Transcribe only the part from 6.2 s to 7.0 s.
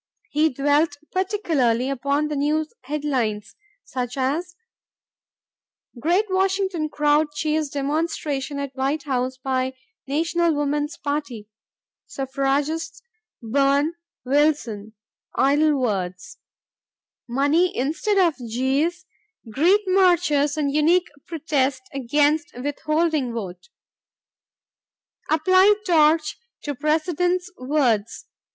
Washington